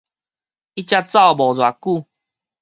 [0.03, 0.09] 伊才走無偌久